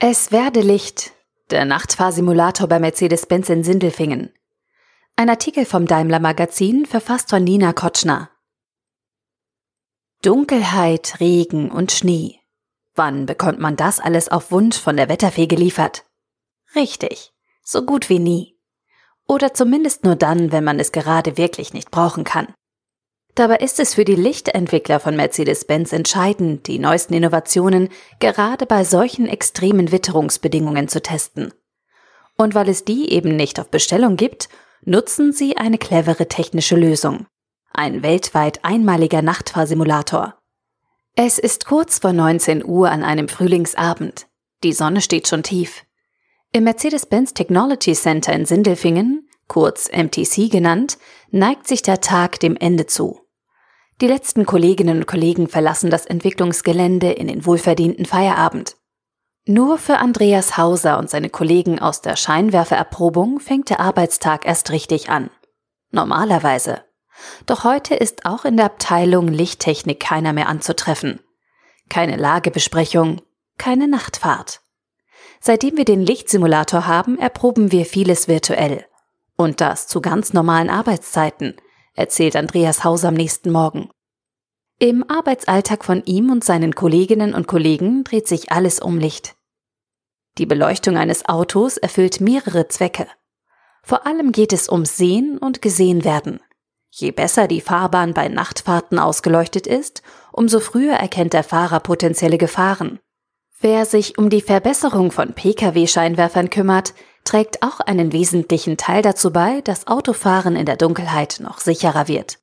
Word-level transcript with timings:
Es 0.00 0.30
werde 0.30 0.60
Licht. 0.60 1.10
Der 1.50 1.64
Nachtfahrsimulator 1.64 2.68
bei 2.68 2.78
Mercedes-Benz 2.78 3.48
in 3.48 3.64
Sindelfingen. 3.64 4.32
Ein 5.16 5.28
Artikel 5.28 5.64
vom 5.64 5.86
Daimler 5.86 6.20
Magazin, 6.20 6.86
verfasst 6.86 7.30
von 7.30 7.42
Nina 7.42 7.72
Kotschner. 7.72 8.30
Dunkelheit, 10.22 11.18
Regen 11.18 11.72
und 11.72 11.90
Schnee. 11.90 12.38
Wann 12.94 13.26
bekommt 13.26 13.58
man 13.58 13.74
das 13.74 13.98
alles 13.98 14.28
auf 14.28 14.52
Wunsch 14.52 14.78
von 14.78 14.96
der 14.96 15.08
Wetterfee 15.08 15.48
geliefert? 15.48 16.04
Richtig, 16.76 17.32
so 17.64 17.84
gut 17.84 18.08
wie 18.08 18.20
nie. 18.20 18.56
Oder 19.26 19.52
zumindest 19.52 20.04
nur 20.04 20.14
dann, 20.14 20.52
wenn 20.52 20.62
man 20.62 20.78
es 20.78 20.92
gerade 20.92 21.36
wirklich 21.36 21.72
nicht 21.72 21.90
brauchen 21.90 22.22
kann. 22.22 22.54
Dabei 23.38 23.58
ist 23.58 23.78
es 23.78 23.94
für 23.94 24.04
die 24.04 24.16
Lichtentwickler 24.16 24.98
von 24.98 25.14
Mercedes-Benz 25.14 25.92
entscheidend, 25.92 26.66
die 26.66 26.80
neuesten 26.80 27.14
Innovationen 27.14 27.88
gerade 28.18 28.66
bei 28.66 28.82
solchen 28.82 29.28
extremen 29.28 29.92
Witterungsbedingungen 29.92 30.88
zu 30.88 31.00
testen. 31.00 31.54
Und 32.36 32.56
weil 32.56 32.68
es 32.68 32.84
die 32.84 33.12
eben 33.12 33.36
nicht 33.36 33.60
auf 33.60 33.68
Bestellung 33.68 34.16
gibt, 34.16 34.48
nutzen 34.84 35.32
sie 35.32 35.56
eine 35.56 35.78
clevere 35.78 36.26
technische 36.26 36.74
Lösung. 36.74 37.26
Ein 37.72 38.02
weltweit 38.02 38.64
einmaliger 38.64 39.22
Nachtfahrsimulator. 39.22 40.34
Es 41.14 41.38
ist 41.38 41.64
kurz 41.64 42.00
vor 42.00 42.12
19 42.12 42.64
Uhr 42.64 42.90
an 42.90 43.04
einem 43.04 43.28
Frühlingsabend. 43.28 44.26
Die 44.64 44.72
Sonne 44.72 45.00
steht 45.00 45.28
schon 45.28 45.44
tief. 45.44 45.84
Im 46.52 46.64
Mercedes-Benz 46.64 47.34
Technology 47.34 47.92
Center 47.92 48.32
in 48.32 48.46
Sindelfingen, 48.46 49.28
kurz 49.46 49.88
MTC 49.92 50.50
genannt, 50.50 50.98
neigt 51.30 51.68
sich 51.68 51.82
der 51.82 52.00
Tag 52.00 52.40
dem 52.40 52.56
Ende 52.56 52.86
zu. 52.86 53.27
Die 54.00 54.06
letzten 54.06 54.46
Kolleginnen 54.46 54.98
und 54.98 55.06
Kollegen 55.06 55.48
verlassen 55.48 55.90
das 55.90 56.06
Entwicklungsgelände 56.06 57.10
in 57.10 57.26
den 57.26 57.44
wohlverdienten 57.44 58.06
Feierabend. 58.06 58.76
Nur 59.44 59.76
für 59.76 59.98
Andreas 59.98 60.56
Hauser 60.56 60.98
und 60.98 61.10
seine 61.10 61.30
Kollegen 61.30 61.80
aus 61.80 62.00
der 62.00 62.14
Scheinwerfererprobung 62.14 63.40
fängt 63.40 63.70
der 63.70 63.80
Arbeitstag 63.80 64.46
erst 64.46 64.70
richtig 64.70 65.10
an. 65.10 65.30
Normalerweise. 65.90 66.84
Doch 67.46 67.64
heute 67.64 67.96
ist 67.96 68.24
auch 68.24 68.44
in 68.44 68.56
der 68.56 68.66
Abteilung 68.66 69.26
Lichttechnik 69.26 69.98
keiner 69.98 70.32
mehr 70.32 70.48
anzutreffen. 70.48 71.18
Keine 71.88 72.16
Lagebesprechung, 72.16 73.22
keine 73.56 73.88
Nachtfahrt. 73.88 74.60
Seitdem 75.40 75.76
wir 75.76 75.84
den 75.84 76.02
Lichtsimulator 76.02 76.86
haben, 76.86 77.18
erproben 77.18 77.72
wir 77.72 77.84
vieles 77.84 78.28
virtuell. 78.28 78.84
Und 79.36 79.60
das 79.60 79.88
zu 79.88 80.00
ganz 80.00 80.32
normalen 80.32 80.70
Arbeitszeiten– 80.70 81.56
erzählt 81.98 82.36
Andreas 82.36 82.84
Haus 82.84 83.04
am 83.04 83.14
nächsten 83.14 83.50
Morgen. 83.50 83.90
Im 84.80 85.04
Arbeitsalltag 85.10 85.84
von 85.84 86.04
ihm 86.04 86.30
und 86.30 86.44
seinen 86.44 86.72
Kolleginnen 86.72 87.34
und 87.34 87.48
Kollegen 87.48 88.04
dreht 88.04 88.28
sich 88.28 88.52
alles 88.52 88.78
um 88.78 88.96
Licht. 88.98 89.34
Die 90.38 90.46
Beleuchtung 90.46 90.96
eines 90.96 91.28
Autos 91.28 91.78
erfüllt 91.78 92.20
mehrere 92.20 92.68
Zwecke. 92.68 93.08
Vor 93.82 94.06
allem 94.06 94.30
geht 94.30 94.52
es 94.52 94.68
ums 94.68 94.96
Sehen 94.96 95.36
und 95.36 95.62
Gesehen 95.62 96.04
werden. 96.04 96.38
Je 96.90 97.10
besser 97.10 97.48
die 97.48 97.60
Fahrbahn 97.60 98.14
bei 98.14 98.28
Nachtfahrten 98.28 99.00
ausgeleuchtet 99.00 99.66
ist, 99.66 100.02
umso 100.30 100.60
früher 100.60 100.94
erkennt 100.94 101.32
der 101.32 101.42
Fahrer 101.42 101.80
potenzielle 101.80 102.38
Gefahren. 102.38 103.00
Wer 103.60 103.84
sich 103.84 104.16
um 104.16 104.30
die 104.30 104.42
Verbesserung 104.42 105.10
von 105.10 105.32
Pkw-Scheinwerfern 105.32 106.50
kümmert, 106.50 106.94
trägt 107.24 107.64
auch 107.64 107.80
einen 107.80 108.12
wesentlichen 108.12 108.76
Teil 108.76 109.02
dazu 109.02 109.32
bei, 109.32 109.60
dass 109.60 109.88
Autofahren 109.88 110.54
in 110.54 110.66
der 110.66 110.76
Dunkelheit 110.76 111.40
noch 111.42 111.58
sicherer 111.58 112.06
wird. 112.06 112.38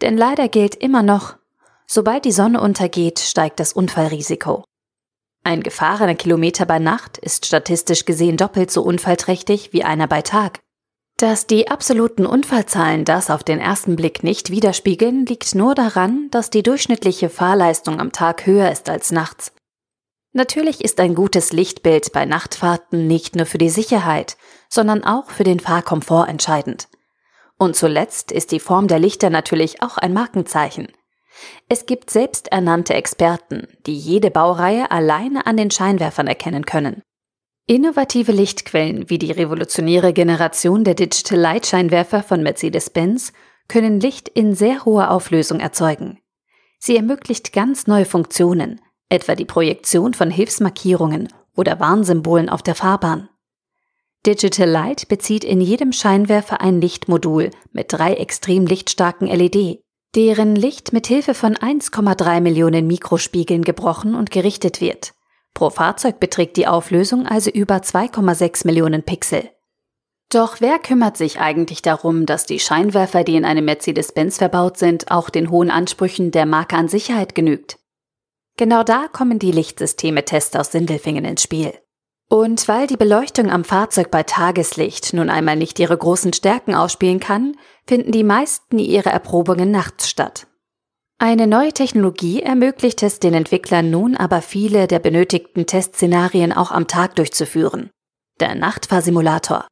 Denn 0.00 0.16
leider 0.16 0.46
gilt 0.46 0.76
immer 0.76 1.02
noch, 1.02 1.37
sobald 1.88 2.24
die 2.24 2.32
Sonne 2.32 2.60
untergeht, 2.60 3.18
steigt 3.18 3.58
das 3.58 3.72
Unfallrisiko. 3.72 4.64
Ein 5.42 5.62
gefahrener 5.62 6.14
Kilometer 6.14 6.66
bei 6.66 6.78
Nacht 6.78 7.18
ist 7.18 7.46
statistisch 7.46 8.04
gesehen 8.04 8.36
doppelt 8.36 8.70
so 8.70 8.82
unfallträchtig 8.82 9.72
wie 9.72 9.84
einer 9.84 10.06
bei 10.06 10.22
Tag. 10.22 10.60
Dass 11.16 11.46
die 11.46 11.68
absoluten 11.68 12.26
Unfallzahlen 12.26 13.04
das 13.04 13.30
auf 13.30 13.42
den 13.42 13.58
ersten 13.58 13.96
Blick 13.96 14.22
nicht 14.22 14.50
widerspiegeln, 14.50 15.26
liegt 15.26 15.54
nur 15.54 15.74
daran, 15.74 16.28
dass 16.30 16.50
die 16.50 16.62
durchschnittliche 16.62 17.28
Fahrleistung 17.28 17.98
am 17.98 18.12
Tag 18.12 18.46
höher 18.46 18.70
ist 18.70 18.88
als 18.88 19.10
nachts. 19.10 19.52
Natürlich 20.32 20.84
ist 20.84 21.00
ein 21.00 21.14
gutes 21.14 21.52
Lichtbild 21.52 22.12
bei 22.12 22.24
Nachtfahrten 22.24 23.06
nicht 23.06 23.34
nur 23.34 23.46
für 23.46 23.58
die 23.58 23.70
Sicherheit, 23.70 24.36
sondern 24.68 25.02
auch 25.02 25.30
für 25.30 25.44
den 25.44 25.58
Fahrkomfort 25.58 26.28
entscheidend. 26.28 26.88
Und 27.56 27.74
zuletzt 27.74 28.30
ist 28.30 28.52
die 28.52 28.60
Form 28.60 28.86
der 28.86 29.00
Lichter 29.00 29.30
natürlich 29.30 29.82
auch 29.82 29.96
ein 29.96 30.12
Markenzeichen. 30.12 30.88
Es 31.68 31.86
gibt 31.86 32.10
selbsternannte 32.10 32.94
Experten, 32.94 33.66
die 33.86 33.96
jede 33.96 34.30
Baureihe 34.30 34.90
alleine 34.90 35.46
an 35.46 35.56
den 35.56 35.70
Scheinwerfern 35.70 36.26
erkennen 36.26 36.64
können. 36.64 37.02
Innovative 37.66 38.32
Lichtquellen 38.32 39.10
wie 39.10 39.18
die 39.18 39.30
revolutionäre 39.30 40.14
Generation 40.14 40.84
der 40.84 40.94
Digital 40.94 41.38
Light 41.38 41.66
Scheinwerfer 41.66 42.22
von 42.22 42.42
Mercedes-Benz 42.42 43.32
können 43.68 44.00
Licht 44.00 44.28
in 44.28 44.54
sehr 44.54 44.86
hoher 44.86 45.10
Auflösung 45.10 45.60
erzeugen. 45.60 46.18
Sie 46.78 46.96
ermöglicht 46.96 47.52
ganz 47.52 47.86
neue 47.86 48.06
Funktionen, 48.06 48.80
etwa 49.10 49.34
die 49.34 49.44
Projektion 49.44 50.14
von 50.14 50.30
Hilfsmarkierungen 50.30 51.28
oder 51.54 51.78
Warnsymbolen 51.78 52.48
auf 52.48 52.62
der 52.62 52.74
Fahrbahn. 52.74 53.28
Digital 54.24 54.68
Light 54.68 55.08
bezieht 55.08 55.44
in 55.44 55.60
jedem 55.60 55.92
Scheinwerfer 55.92 56.60
ein 56.60 56.80
Lichtmodul 56.80 57.50
mit 57.72 57.92
drei 57.92 58.14
extrem 58.14 58.66
lichtstarken 58.66 59.28
LED, 59.28 59.80
deren 60.14 60.56
Licht 60.56 60.92
mit 60.92 61.06
Hilfe 61.06 61.34
von 61.34 61.54
1,3 61.54 62.40
Millionen 62.40 62.86
Mikrospiegeln 62.86 63.62
gebrochen 63.62 64.14
und 64.14 64.30
gerichtet 64.30 64.80
wird. 64.80 65.12
Pro 65.54 65.70
Fahrzeug 65.70 66.20
beträgt 66.20 66.56
die 66.56 66.66
Auflösung 66.66 67.26
also 67.26 67.50
über 67.50 67.76
2,6 67.76 68.66
Millionen 68.66 69.02
Pixel. 69.02 69.50
Doch 70.30 70.60
wer 70.60 70.78
kümmert 70.78 71.16
sich 71.16 71.40
eigentlich 71.40 71.80
darum, 71.80 72.26
dass 72.26 72.44
die 72.44 72.60
Scheinwerfer, 72.60 73.24
die 73.24 73.36
in 73.36 73.46
einem 73.46 73.64
Mercedes-Benz 73.64 74.36
verbaut 74.38 74.76
sind, 74.76 75.10
auch 75.10 75.30
den 75.30 75.50
hohen 75.50 75.70
Ansprüchen 75.70 76.30
der 76.30 76.44
Marke 76.44 76.76
an 76.76 76.88
Sicherheit 76.88 77.34
genügt? 77.34 77.78
Genau 78.58 78.82
da 78.82 79.08
kommen 79.08 79.38
die 79.38 79.52
Lichtsysteme-Tests 79.52 80.56
aus 80.56 80.72
Sindelfingen 80.72 81.24
ins 81.24 81.42
Spiel. 81.42 81.72
Und 82.28 82.68
weil 82.68 82.86
die 82.86 82.98
Beleuchtung 82.98 83.50
am 83.50 83.64
Fahrzeug 83.64 84.10
bei 84.10 84.22
Tageslicht 84.22 85.14
nun 85.14 85.30
einmal 85.30 85.56
nicht 85.56 85.78
ihre 85.78 85.96
großen 85.96 86.34
Stärken 86.34 86.74
ausspielen 86.74 87.20
kann, 87.20 87.56
finden 87.88 88.12
die 88.12 88.24
meisten 88.24 88.78
ihre 88.78 89.08
Erprobungen 89.08 89.70
nachts 89.70 90.08
statt. 90.08 90.46
Eine 91.18 91.46
neue 91.46 91.72
Technologie 91.72 92.42
ermöglicht 92.42 93.02
es 93.02 93.18
den 93.18 93.34
Entwicklern 93.34 93.90
nun 93.90 94.14
aber 94.14 94.42
viele 94.42 94.86
der 94.86 95.00
benötigten 95.00 95.66
Testszenarien 95.66 96.52
auch 96.52 96.70
am 96.70 96.86
Tag 96.86 97.16
durchzuführen. 97.16 97.90
Der 98.40 98.54
Nachtfahrsimulator. 98.54 99.66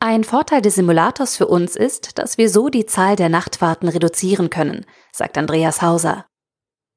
Ein 0.00 0.24
Vorteil 0.24 0.62
des 0.62 0.76
Simulators 0.76 1.36
für 1.36 1.46
uns 1.46 1.76
ist, 1.76 2.18
dass 2.18 2.38
wir 2.38 2.48
so 2.48 2.70
die 2.70 2.86
Zahl 2.86 3.14
der 3.14 3.28
Nachtfahrten 3.28 3.88
reduzieren 3.88 4.48
können, 4.48 4.86
sagt 5.12 5.36
Andreas 5.36 5.82
Hauser. 5.82 6.24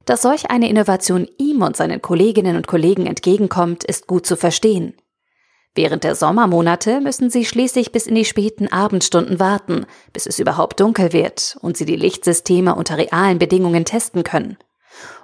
Dass 0.06 0.22
solch 0.22 0.50
eine 0.50 0.70
Innovation 0.70 1.28
ihm 1.38 1.62
und 1.62 1.76
seinen 1.76 2.02
Kolleginnen 2.02 2.56
und 2.56 2.68
Kollegen 2.68 3.06
entgegenkommt, 3.06 3.84
ist 3.84 4.08
gut 4.08 4.26
zu 4.26 4.38
verstehen. 4.38 4.96
Während 5.76 6.04
der 6.04 6.16
Sommermonate 6.16 7.02
müssen 7.02 7.32
sie 7.32 7.46
schließlich 7.46 7.92
bis 7.92 8.06
in 8.06 8.14
die 8.14 8.26
späten 8.26 8.68
Abendstunden 8.68 9.40
warten, 9.40 9.88
bis 10.12 10.28
es 10.28 10.38
überhaupt 10.38 10.80
dunkel 10.80 11.14
wird 11.14 11.58
und 11.62 11.78
sie 11.78 11.86
die 11.86 11.96
Lichtsysteme 11.96 12.76
unter 12.76 12.98
realen 12.98 13.40
Bedingungen 13.40 13.84
testen 13.84 14.24
können. 14.24 14.58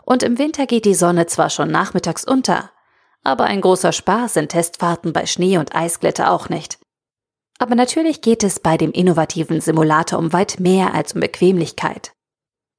Und 0.05 0.23
im 0.23 0.39
Winter 0.39 0.65
geht 0.65 0.85
die 0.85 0.95
Sonne 0.95 1.27
zwar 1.27 1.51
schon 1.51 1.69
nachmittags 1.69 2.25
unter, 2.25 2.71
aber 3.23 3.43
ein 3.43 3.61
großer 3.61 3.91
Spaß 3.91 4.33
sind 4.33 4.49
Testfahrten 4.49 5.13
bei 5.13 5.27
Schnee 5.27 5.59
und 5.59 5.75
Eisglätte 5.75 6.31
auch 6.31 6.49
nicht. 6.49 6.79
Aber 7.59 7.75
natürlich 7.75 8.21
geht 8.21 8.43
es 8.43 8.59
bei 8.59 8.77
dem 8.77 8.91
innovativen 8.91 9.61
Simulator 9.61 10.17
um 10.17 10.33
weit 10.33 10.59
mehr 10.59 10.95
als 10.95 11.13
um 11.13 11.19
Bequemlichkeit. 11.19 12.13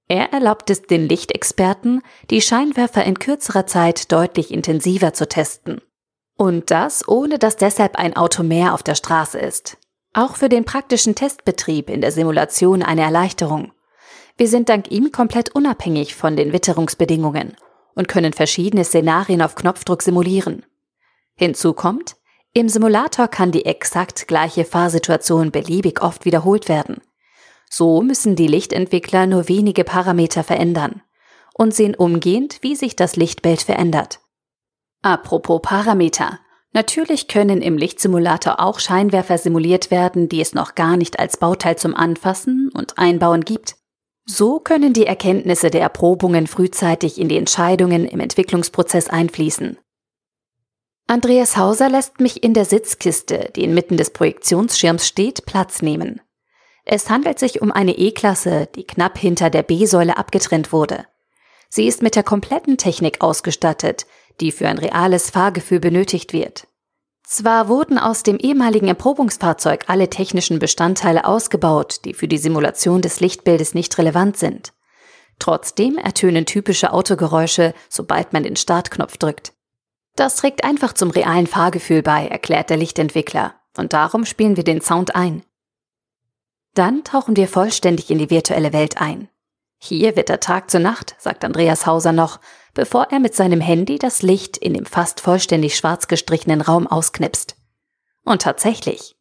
Er 0.09 0.33
erlaubt 0.33 0.71
es 0.71 0.83
den 0.83 1.09
Lichtexperten, 1.09 2.03
die 2.31 2.41
Scheinwerfer 2.41 3.05
in 3.05 3.21
kürzerer 3.21 3.67
Zeit 3.67 4.11
deutlich 4.11 4.51
intensiver 4.51 5.13
zu 5.13 5.29
testen. 5.29 5.83
Und 6.41 6.71
das 6.71 7.07
ohne 7.07 7.39
dass 7.39 7.59
deshalb 7.59 7.97
ein 7.97 8.17
Auto 8.17 8.43
mehr 8.43 8.73
auf 8.73 8.83
der 8.83 8.95
Straße 8.95 9.39
ist. 9.39 9.77
Auch 10.15 10.37
für 10.37 10.49
den 10.49 10.65
praktischen 10.65 11.15
Testbetrieb 11.15 11.91
in 11.91 12.01
der 12.01 12.13
Simulation 12.13 12.83
eine 12.83 13.03
Erleichterung. 13.03 13.73
Wir 14.39 14.49
sind 14.49 14.71
dank 14.71 14.91
ihm 14.91 15.13
komplett 15.13 15.55
unabhängig 15.55 16.15
von 16.15 16.37
den 16.37 16.55
Witterungsbedingungen 16.55 17.57
und 17.95 18.09
können 18.09 18.33
verschiedene 18.33 18.85
Szenarien 18.85 19.43
auf 19.43 19.55
Knopfdruck 19.55 20.01
simulieren. 20.01 20.65
Hinzu 21.35 21.75
kommt, 21.75 22.17
im 22.55 22.71
Simulator 22.71 23.29
kann 23.29 23.53
die 23.53 23.67
exakt 23.67 24.27
gleiche 24.27 24.65
Fahrsituation 24.65 25.51
beliebig 25.51 26.01
oft 26.01 26.25
wiederholt 26.25 26.71
werden. 26.71 27.03
So 27.69 28.01
müssen 28.01 28.35
die 28.35 28.47
Lichtentwickler 28.47 29.27
nur 29.27 29.51
wenige 29.51 29.85
Parameter 29.85 30.43
verändern 30.43 31.03
und 31.53 31.75
sehen 31.75 31.95
umgehend, 31.95 32.61
wie 32.63 32.77
sich 32.77 32.97
das 32.97 33.17
Lichtbild 33.17 33.61
verändert. 33.61 34.21
Apropos 35.03 35.61
Parameter. 35.63 36.41
Natürlich 36.73 37.27
können 37.27 37.63
im 37.63 37.77
Lichtsimulator 37.77 38.61
auch 38.61 38.79
Scheinwerfer 38.79 39.39
simuliert 39.39 39.91
werden, 39.91 40.29
die 40.29 40.41
es 40.41 40.55
noch 40.55 40.75
gar 40.75 40.97
nicht 40.97 41.19
als 41.19 41.37
Bauteil 41.37 41.77
zum 41.77 41.95
Anfassen 41.97 42.71
und 42.75 42.99
Einbauen 42.99 43.45
gibt. 43.45 43.77
So 44.27 44.61
können 44.61 44.93
die 44.93 45.07
Erkenntnisse 45.07 45.71
der 45.71 45.81
Erprobungen 45.81 46.47
frühzeitig 46.47 47.19
in 47.19 47.29
die 47.29 47.39
Entscheidungen 47.39 48.05
im 48.05 48.21
Entwicklungsprozess 48.21 49.09
einfließen. 49.09 49.79
Andreas 51.09 51.57
Hauser 51.57 51.89
lässt 51.89 52.21
mich 52.21 52.45
in 52.45 52.55
der 52.55 52.65
Sitzkiste, 52.65 53.51
die 53.57 53.65
inmitten 53.65 53.97
des 53.97 54.11
Projektionsschirms 54.11 55.09
steht, 55.09 55.45
Platz 55.47 55.83
nehmen. 55.83 56.21
Es 56.85 57.11
handelt 57.11 57.41
sich 57.41 57.61
um 57.61 57.73
eine 57.73 57.99
E-Klasse, 57.99 58.69
die 58.77 58.85
knapp 58.87 59.19
hinter 59.19 59.51
der 59.51 59.65
B-Säule 59.65 60.17
abgetrennt 60.17 60.73
wurde. 60.73 61.07
Sie 61.69 61.87
ist 61.87 62.03
mit 62.03 62.15
der 62.15 62.23
kompletten 62.23 62.77
Technik 62.77 63.23
ausgestattet, 63.23 64.07
die 64.41 64.53
für 64.53 64.69
ein 64.69 64.79
reales 64.79 65.31
Fahrgefühl 65.31 65.81
benötigt 65.81 66.33
wird. 66.33 66.67
Zwar 67.25 67.69
wurden 67.69 67.99
aus 67.99 68.25
dem 68.25 68.39
ehemaligen 68.39 68.89
Erprobungsfahrzeug 68.89 69.85
alle 69.87 70.11
technischen 70.11 70.59
Bestandteile 70.59 71.25
ausgebaut, 71.25 72.01
die 72.05 72.13
für 72.13 72.27
die 72.27 72.39
Simulation 72.39 73.03
des 73.03 73.21
Lichtbildes 73.21 73.73
nicht 73.73 73.97
relevant 73.99 74.37
sind. 74.37 74.73
Trotzdem 75.39 75.97
ertönen 75.97 76.45
typische 76.45 76.93
Autogeräusche, 76.93 77.73
sobald 77.89 78.33
man 78.33 78.43
den 78.43 78.57
Startknopf 78.57 79.17
drückt. 79.17 79.53
Das 80.17 80.37
trägt 80.37 80.65
einfach 80.65 80.93
zum 80.93 81.11
realen 81.11 81.47
Fahrgefühl 81.47 82.03
bei, 82.03 82.27
erklärt 82.27 82.69
der 82.69 82.77
Lichtentwickler, 82.77 83.55
und 83.77 83.93
darum 83.93 84.25
spielen 84.25 84.57
wir 84.57 84.65
den 84.65 84.81
Sound 84.81 85.15
ein. 85.15 85.45
Dann 86.75 87.05
tauchen 87.05 87.37
wir 87.37 87.49
vollständig 87.49 88.11
in 88.11 88.19
die 88.19 88.31
virtuelle 88.31 88.73
Welt 88.73 89.01
ein. 89.01 89.29
Hier 89.79 90.15
wird 90.17 90.29
der 90.29 90.41
Tag 90.41 90.71
zur 90.71 90.81
Nacht, 90.81 91.17
sagt 91.19 91.45
Andreas 91.45 91.87
Hauser 91.87 92.13
noch, 92.13 92.39
bevor 92.75 93.09
er 93.11 93.19
mit 93.19 93.35
seinem 93.35 93.61
Handy 93.61 93.99
das 93.99 94.23
Licht 94.23 94.57
in 94.57 94.75
dem 94.75 94.87
fast 94.87 95.21
vollständig 95.21 95.77
schwarz 95.77 96.09
gestrichenen 96.09 96.61
Raum 96.61 96.87
ausknipst. 96.87 97.57
Und 98.25 98.43
tatsächlich, 98.43 99.17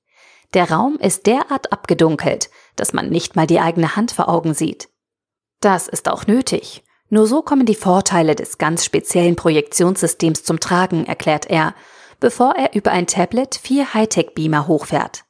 der 0.54 0.72
Raum 0.72 0.98
ist 1.00 1.28
derart 1.28 1.72
abgedunkelt, 1.72 2.50
dass 2.76 2.94
man 2.94 3.10
nicht 3.10 3.36
mal 3.36 3.48
die 3.48 3.60
eigene 3.60 3.96
Hand 3.96 4.12
vor 4.12 4.30
Augen 4.30 4.54
sieht. 4.54 4.90
Das 5.62 5.88
ist 5.88 6.10
auch 6.10 6.28
nötig. 6.28 6.84
Nur 7.10 7.28
so 7.28 7.42
kommen 7.42 7.66
die 7.66 7.76
Vorteile 7.76 8.36
des 8.36 8.58
ganz 8.58 8.86
speziellen 8.86 9.36
Projektionssystems 9.36 10.44
zum 10.44 10.60
Tragen, 10.60 11.06
erklärt 11.06 11.48
er, 11.48 11.74
bevor 12.20 12.56
er 12.56 12.76
über 12.76 12.92
ein 12.92 13.08
Tablet 13.08 13.56
vier 13.56 13.94
Hightech-Beamer 13.94 14.68
hochfährt. 14.68 15.26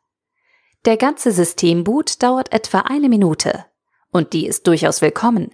Der 0.85 0.97
ganze 0.97 1.31
Systemboot 1.31 2.21
dauert 2.21 2.53
etwa 2.53 2.79
eine 2.79 3.09
Minute. 3.09 3.65
Und 4.11 4.33
die 4.33 4.47
ist 4.47 4.65
durchaus 4.67 5.01
willkommen. 5.01 5.53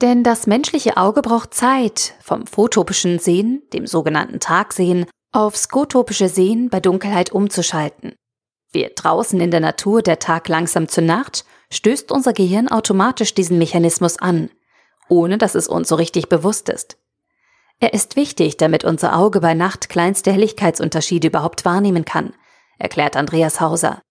Denn 0.00 0.24
das 0.24 0.46
menschliche 0.46 0.96
Auge 0.96 1.22
braucht 1.22 1.54
Zeit, 1.54 2.14
vom 2.20 2.46
photopischen 2.46 3.18
Sehen, 3.18 3.62
dem 3.72 3.86
sogenannten 3.86 4.40
Tagsehen, 4.40 5.06
auf 5.32 5.56
skotopische 5.56 6.28
Sehen 6.28 6.68
bei 6.68 6.80
Dunkelheit 6.80 7.32
umzuschalten. 7.32 8.14
Wird 8.72 8.92
draußen 9.02 9.40
in 9.40 9.50
der 9.50 9.60
Natur 9.60 10.02
der 10.02 10.18
Tag 10.18 10.48
langsam 10.48 10.88
zur 10.88 11.04
Nacht, 11.04 11.44
stößt 11.70 12.10
unser 12.10 12.32
Gehirn 12.32 12.68
automatisch 12.68 13.34
diesen 13.34 13.58
Mechanismus 13.58 14.18
an, 14.18 14.50
ohne 15.08 15.38
dass 15.38 15.54
es 15.54 15.68
uns 15.68 15.88
so 15.88 15.94
richtig 15.94 16.28
bewusst 16.28 16.68
ist. 16.68 16.96
Er 17.80 17.92
ist 17.92 18.16
wichtig, 18.16 18.56
damit 18.56 18.84
unser 18.84 19.16
Auge 19.16 19.40
bei 19.40 19.54
Nacht 19.54 19.88
kleinste 19.88 20.32
Helligkeitsunterschiede 20.32 21.28
überhaupt 21.28 21.64
wahrnehmen 21.64 22.04
kann, 22.04 22.34
erklärt 22.78 23.16
Andreas 23.16 23.60
Hauser. 23.60 24.02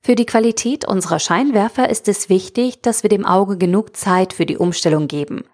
Für 0.00 0.14
die 0.14 0.26
Qualität 0.26 0.86
unserer 0.86 1.18
Scheinwerfer 1.18 1.88
ist 1.88 2.08
es 2.08 2.28
wichtig, 2.28 2.80
dass 2.82 3.02
wir 3.02 3.10
dem 3.10 3.26
Auge 3.26 3.58
genug 3.58 3.96
Zeit 3.96 4.32
für 4.32 4.46
die 4.46 4.56
Umstellung 4.56 5.08
geben. 5.08 5.44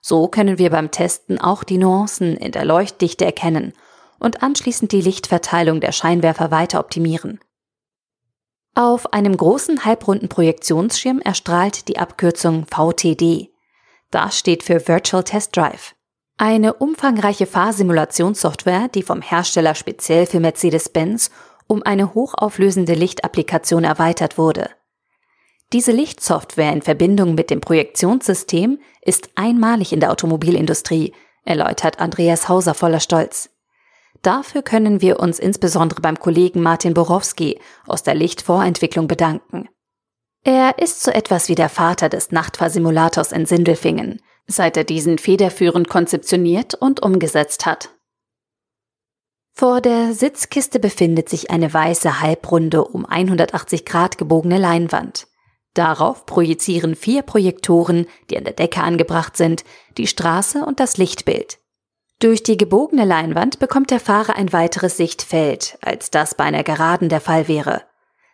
So 0.00 0.28
können 0.28 0.58
wir 0.58 0.70
beim 0.70 0.90
Testen 0.90 1.40
auch 1.40 1.64
die 1.64 1.78
Nuancen 1.78 2.36
in 2.36 2.52
der 2.52 2.64
Leuchtdichte 2.64 3.24
erkennen 3.24 3.72
und 4.18 4.42
anschließend 4.42 4.92
die 4.92 5.00
Lichtverteilung 5.00 5.80
der 5.80 5.92
Scheinwerfer 5.92 6.50
weiter 6.50 6.80
optimieren. 6.80 7.40
Auf 8.74 9.12
einem 9.12 9.36
großen 9.36 9.84
halbrunden 9.84 10.28
Projektionsschirm 10.28 11.20
erstrahlt 11.20 11.86
die 11.88 11.98
Abkürzung 11.98 12.66
VTD. 12.66 13.50
Das 14.10 14.38
steht 14.38 14.64
für 14.64 14.88
Virtual 14.88 15.22
Test 15.22 15.56
Drive. 15.56 15.94
Eine 16.36 16.74
umfangreiche 16.74 17.46
Fahrsimulationssoftware, 17.46 18.88
die 18.88 19.04
vom 19.04 19.22
Hersteller 19.22 19.76
speziell 19.76 20.26
für 20.26 20.40
Mercedes-Benz 20.40 21.30
um 21.66 21.82
eine 21.82 22.14
hochauflösende 22.14 22.94
Lichtapplikation 22.94 23.84
erweitert 23.84 24.38
wurde. 24.38 24.70
Diese 25.72 25.92
Lichtsoftware 25.92 26.72
in 26.72 26.82
Verbindung 26.82 27.34
mit 27.34 27.50
dem 27.50 27.60
Projektionssystem 27.60 28.78
ist 29.00 29.30
einmalig 29.34 29.92
in 29.92 30.00
der 30.00 30.12
Automobilindustrie, 30.12 31.12
erläutert 31.44 31.98
Andreas 31.98 32.48
Hauser 32.48 32.74
voller 32.74 33.00
Stolz. 33.00 33.50
Dafür 34.22 34.62
können 34.62 35.02
wir 35.02 35.20
uns 35.20 35.38
insbesondere 35.38 36.00
beim 36.00 36.18
Kollegen 36.18 36.62
Martin 36.62 36.94
Borowski 36.94 37.60
aus 37.86 38.02
der 38.02 38.14
Lichtvorentwicklung 38.14 39.08
bedanken. 39.08 39.68
Er 40.44 40.78
ist 40.78 41.02
so 41.02 41.10
etwas 41.10 41.48
wie 41.48 41.54
der 41.54 41.68
Vater 41.68 42.08
des 42.08 42.30
Nachtfahrsimulators 42.30 43.32
in 43.32 43.46
Sindelfingen, 43.46 44.20
seit 44.46 44.76
er 44.76 44.84
diesen 44.84 45.18
federführend 45.18 45.88
konzeptioniert 45.88 46.74
und 46.74 47.02
umgesetzt 47.02 47.66
hat. 47.66 47.90
Vor 49.56 49.80
der 49.80 50.14
Sitzkiste 50.14 50.80
befindet 50.80 51.28
sich 51.28 51.52
eine 51.52 51.72
weiße 51.72 52.20
halbrunde 52.20 52.84
um 52.84 53.06
180 53.06 53.84
Grad 53.84 54.18
gebogene 54.18 54.58
Leinwand. 54.58 55.28
Darauf 55.74 56.26
projizieren 56.26 56.96
vier 56.96 57.22
Projektoren, 57.22 58.06
die 58.30 58.36
an 58.36 58.42
der 58.42 58.52
Decke 58.52 58.80
angebracht 58.80 59.36
sind, 59.36 59.64
die 59.96 60.08
Straße 60.08 60.64
und 60.64 60.80
das 60.80 60.96
Lichtbild. 60.96 61.58
Durch 62.18 62.42
die 62.42 62.56
gebogene 62.56 63.04
Leinwand 63.04 63.60
bekommt 63.60 63.92
der 63.92 64.00
Fahrer 64.00 64.34
ein 64.34 64.52
weiteres 64.52 64.96
Sichtfeld, 64.96 65.78
als 65.82 66.10
das 66.10 66.34
bei 66.34 66.44
einer 66.44 66.64
Geraden 66.64 67.08
der 67.08 67.20
Fall 67.20 67.46
wäre. 67.46 67.82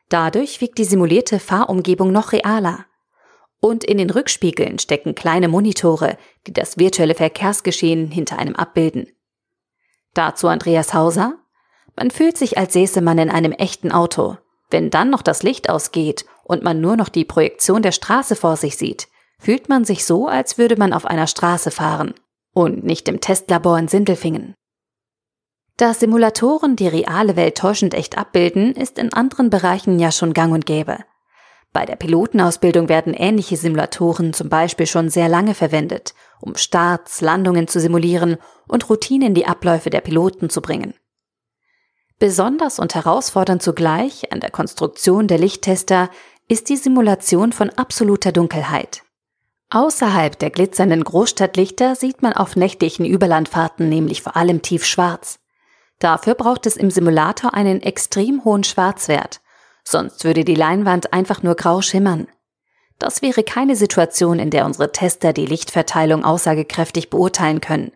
Dadurch 0.08 0.62
wirkt 0.62 0.78
die 0.78 0.84
simulierte 0.84 1.38
Fahrumgebung 1.38 2.12
noch 2.12 2.32
realer. 2.32 2.86
Und 3.60 3.84
in 3.84 3.98
den 3.98 4.08
Rückspiegeln 4.08 4.78
stecken 4.78 5.14
kleine 5.14 5.48
Monitore, 5.48 6.16
die 6.46 6.54
das 6.54 6.78
virtuelle 6.78 7.14
Verkehrsgeschehen 7.14 8.10
hinter 8.10 8.38
einem 8.38 8.56
abbilden. 8.56 9.12
Dazu 10.14 10.48
Andreas 10.48 10.94
Hauser. 10.94 11.34
Man 11.96 12.10
fühlt 12.10 12.36
sich, 12.36 12.58
als 12.58 12.72
säße 12.72 13.00
man 13.00 13.18
in 13.18 13.30
einem 13.30 13.52
echten 13.52 13.92
Auto. 13.92 14.36
Wenn 14.70 14.90
dann 14.90 15.10
noch 15.10 15.22
das 15.22 15.42
Licht 15.42 15.68
ausgeht 15.68 16.24
und 16.44 16.62
man 16.62 16.80
nur 16.80 16.96
noch 16.96 17.08
die 17.08 17.24
Projektion 17.24 17.82
der 17.82 17.92
Straße 17.92 18.36
vor 18.36 18.56
sich 18.56 18.76
sieht, 18.76 19.08
fühlt 19.38 19.68
man 19.68 19.84
sich 19.84 20.04
so, 20.04 20.28
als 20.28 20.58
würde 20.58 20.76
man 20.76 20.92
auf 20.92 21.06
einer 21.06 21.26
Straße 21.26 21.70
fahren 21.70 22.14
und 22.52 22.84
nicht 22.84 23.08
im 23.08 23.20
Testlabor 23.20 23.78
in 23.78 23.88
Sindelfingen. 23.88 24.54
Dass 25.76 26.00
Simulatoren 26.00 26.76
die 26.76 26.88
reale 26.88 27.36
Welt 27.36 27.56
täuschend 27.56 27.94
echt 27.94 28.18
abbilden, 28.18 28.74
ist 28.74 28.98
in 28.98 29.12
anderen 29.14 29.48
Bereichen 29.48 29.98
ja 29.98 30.12
schon 30.12 30.34
gang 30.34 30.52
und 30.52 30.66
gäbe. 30.66 30.98
Bei 31.72 31.86
der 31.86 31.96
Pilotenausbildung 31.96 32.88
werden 32.88 33.14
ähnliche 33.14 33.56
Simulatoren 33.56 34.32
zum 34.32 34.48
Beispiel 34.48 34.86
schon 34.86 35.08
sehr 35.08 35.28
lange 35.28 35.54
verwendet, 35.54 36.14
um 36.40 36.56
Starts, 36.56 37.20
Landungen 37.20 37.68
zu 37.68 37.78
simulieren 37.78 38.38
und 38.66 38.90
Routinen 38.90 39.28
in 39.28 39.34
die 39.34 39.46
Abläufe 39.46 39.88
der 39.88 40.00
Piloten 40.00 40.50
zu 40.50 40.60
bringen. 40.62 40.94
Besonders 42.18 42.78
und 42.78 42.94
herausfordernd 42.94 43.62
zugleich 43.62 44.32
an 44.32 44.40
der 44.40 44.50
Konstruktion 44.50 45.28
der 45.28 45.38
Lichttester 45.38 46.10
ist 46.48 46.68
die 46.68 46.76
Simulation 46.76 47.52
von 47.52 47.70
absoluter 47.70 48.32
Dunkelheit. 48.32 49.02
Außerhalb 49.70 50.36
der 50.36 50.50
glitzernden 50.50 51.04
Großstadtlichter 51.04 51.94
sieht 51.94 52.20
man 52.20 52.32
auf 52.32 52.56
nächtlichen 52.56 53.06
Überlandfahrten 53.06 53.88
nämlich 53.88 54.22
vor 54.22 54.36
allem 54.36 54.60
tiefschwarz. 54.60 55.38
Dafür 56.00 56.34
braucht 56.34 56.66
es 56.66 56.76
im 56.76 56.90
Simulator 56.90 57.54
einen 57.54 57.80
extrem 57.80 58.44
hohen 58.44 58.64
Schwarzwert 58.64 59.40
Sonst 59.84 60.24
würde 60.24 60.44
die 60.44 60.54
Leinwand 60.54 61.12
einfach 61.12 61.42
nur 61.42 61.54
grau 61.54 61.82
schimmern. 61.82 62.28
Das 62.98 63.22
wäre 63.22 63.42
keine 63.42 63.76
Situation, 63.76 64.38
in 64.38 64.50
der 64.50 64.66
unsere 64.66 64.92
Tester 64.92 65.32
die 65.32 65.46
Lichtverteilung 65.46 66.24
aussagekräftig 66.24 67.08
beurteilen 67.10 67.60
können. 67.60 67.92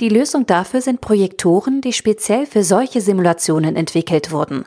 Die 0.00 0.08
Lösung 0.08 0.46
dafür 0.46 0.80
sind 0.80 1.00
Projektoren, 1.00 1.80
die 1.80 1.92
speziell 1.92 2.46
für 2.46 2.64
solche 2.64 3.00
Simulationen 3.00 3.76
entwickelt 3.76 4.32
wurden. 4.32 4.64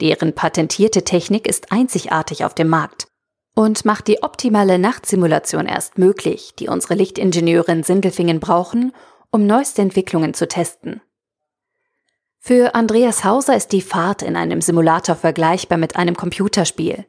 Deren 0.00 0.34
patentierte 0.34 1.02
Technik 1.02 1.46
ist 1.46 1.72
einzigartig 1.72 2.44
auf 2.44 2.54
dem 2.54 2.68
Markt 2.68 3.08
und 3.54 3.84
macht 3.84 4.06
die 4.06 4.22
optimale 4.22 4.78
Nachtsimulation 4.78 5.66
erst 5.66 5.98
möglich, 5.98 6.54
die 6.58 6.68
unsere 6.68 6.94
Lichtingenieure 6.94 7.72
in 7.72 7.82
Sindelfingen 7.82 8.38
brauchen, 8.38 8.92
um 9.30 9.46
neueste 9.46 9.82
Entwicklungen 9.82 10.34
zu 10.34 10.46
testen. 10.46 11.00
Für 12.42 12.74
Andreas 12.74 13.22
Hauser 13.22 13.54
ist 13.54 13.70
die 13.70 13.82
Fahrt 13.82 14.22
in 14.22 14.34
einem 14.34 14.62
Simulator 14.62 15.14
vergleichbar 15.14 15.76
mit 15.76 15.96
einem 15.96 16.16
Computerspiel. 16.16 17.04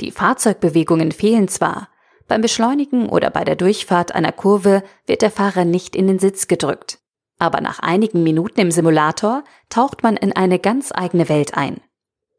Die 0.00 0.12
Fahrzeugbewegungen 0.12 1.10
fehlen 1.10 1.48
zwar, 1.48 1.88
beim 2.28 2.40
Beschleunigen 2.40 3.08
oder 3.08 3.28
bei 3.30 3.42
der 3.42 3.56
Durchfahrt 3.56 4.14
einer 4.14 4.30
Kurve 4.30 4.84
wird 5.06 5.22
der 5.22 5.32
Fahrer 5.32 5.64
nicht 5.64 5.96
in 5.96 6.06
den 6.06 6.20
Sitz 6.20 6.46
gedrückt. 6.46 7.00
Aber 7.40 7.60
nach 7.60 7.80
einigen 7.80 8.22
Minuten 8.22 8.60
im 8.60 8.70
Simulator 8.70 9.42
taucht 9.68 10.04
man 10.04 10.16
in 10.16 10.34
eine 10.36 10.60
ganz 10.60 10.92
eigene 10.94 11.28
Welt 11.28 11.56
ein. 11.56 11.80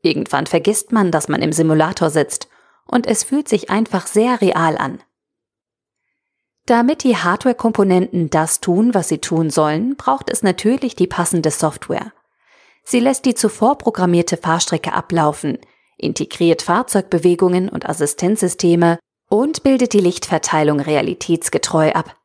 Irgendwann 0.02 0.48
vergisst 0.48 0.94
man, 0.94 1.12
dass 1.12 1.28
man 1.28 1.42
im 1.42 1.52
Simulator 1.52 2.10
sitzt 2.10 2.48
und 2.88 3.06
es 3.06 3.26
fühlt 3.26 3.50
sich 3.50 3.70
einfach 3.70 4.08
sehr 4.08 4.40
real 4.40 4.78
an. 4.78 5.04
Damit 6.66 7.04
die 7.04 7.18
Hardware-Komponenten 7.18 8.30
das 8.30 8.62
tun, 8.62 8.94
was 8.94 9.10
sie 9.10 9.18
tun 9.18 9.50
sollen, 9.50 9.98
braucht 9.98 10.30
es 10.30 10.44
natürlich 10.44 10.96
die 10.96 11.08
passende 11.08 11.52
Software. 11.52 12.14
Sie 12.84 13.00
lässt 13.00 13.26
die 13.26 13.36
zuvor 13.36 13.78
programmierte 13.78 14.38
Fahrstrecke 14.38 14.94
ablaufen, 14.94 15.60
integriert 15.98 16.62
Fahrzeugbewegungen 16.62 17.70
und 17.70 17.88
Assistenzsysteme 17.88 19.00
und 19.30 19.64
bildet 19.64 19.94
die 19.94 20.00
Lichtverteilung 20.00 20.80
realitätsgetreu 20.80 21.92
ab. 21.94 22.18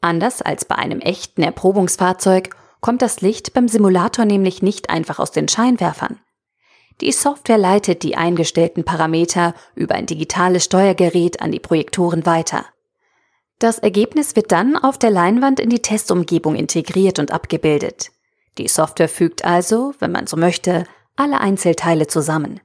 Anders 0.00 0.42
als 0.42 0.64
bei 0.64 0.76
einem 0.76 1.00
echten 1.00 1.42
Erprobungsfahrzeug 1.42 2.54
kommt 2.80 3.02
das 3.02 3.20
Licht 3.20 3.54
beim 3.54 3.68
Simulator 3.68 4.24
nämlich 4.24 4.62
nicht 4.62 4.90
einfach 4.90 5.18
aus 5.18 5.30
den 5.30 5.48
Scheinwerfern. 5.48 6.20
Die 7.00 7.12
Software 7.12 7.58
leitet 7.58 8.02
die 8.02 8.16
eingestellten 8.16 8.84
Parameter 8.84 9.54
über 9.74 9.94
ein 9.94 10.06
digitales 10.06 10.64
Steuergerät 10.64 11.40
an 11.40 11.52
die 11.52 11.60
Projektoren 11.60 12.24
weiter. 12.24 12.64
Das 13.58 13.78
Ergebnis 13.78 14.36
wird 14.36 14.52
dann 14.52 14.76
auf 14.76 14.98
der 14.98 15.10
Leinwand 15.10 15.60
in 15.60 15.70
die 15.70 15.80
Testumgebung 15.80 16.56
integriert 16.56 17.18
und 17.18 17.32
abgebildet. 17.32 18.10
Die 18.58 18.68
Software 18.68 19.08
fügt 19.08 19.44
also, 19.44 19.94
wenn 19.98 20.12
man 20.12 20.26
so 20.26 20.36
möchte, 20.36 20.84
alle 21.16 21.40
Einzelteile 21.40 22.06
zusammen. 22.06 22.60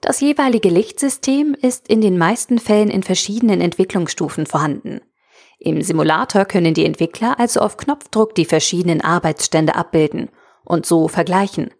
Das 0.00 0.20
jeweilige 0.20 0.68
Lichtsystem 0.68 1.54
ist 1.60 1.88
in 1.88 2.00
den 2.00 2.18
meisten 2.18 2.58
Fällen 2.58 2.90
in 2.90 3.02
verschiedenen 3.02 3.60
Entwicklungsstufen 3.60 4.46
vorhanden. 4.46 5.00
Im 5.58 5.82
Simulator 5.82 6.44
können 6.44 6.72
die 6.72 6.84
Entwickler 6.84 7.40
also 7.40 7.60
auf 7.60 7.76
Knopfdruck 7.76 8.34
die 8.36 8.44
verschiedenen 8.44 9.00
Arbeitsstände 9.00 9.74
abbilden 9.74 10.30
und 10.64 10.86
so 10.86 11.08
vergleichen. 11.08 11.74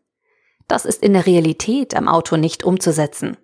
Das 0.67 0.85
ist 0.85 1.03
in 1.03 1.13
der 1.13 1.27
Realität 1.27 1.95
am 1.95 2.09
Auto 2.09 2.37
nicht 2.37 2.65
umzusetzen. 2.65 3.37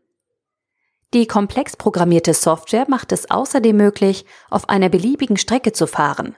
Die 1.14 1.28
komplex 1.28 1.76
programmierte 1.76 2.34
Software 2.34 2.86
macht 2.88 3.12
es 3.12 3.30
außerdem 3.30 3.76
möglich, 3.76 4.26
auf 4.50 4.68
einer 4.68 4.88
beliebigen 4.88 5.36
Strecke 5.36 5.72
zu 5.72 5.86
fahren. 5.86 6.34